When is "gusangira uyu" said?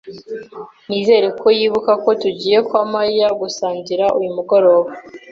3.41-4.29